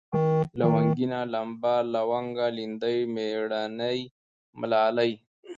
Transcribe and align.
لونگينه، 0.59 1.19
لمبه، 1.33 1.73
لونگه، 1.93 2.47
ليندۍ، 2.57 2.97
مېړنۍ، 3.13 3.99
ملالۍ 4.59 5.11